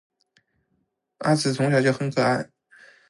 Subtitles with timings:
[1.19, 2.49] 阿梓从小就很可爱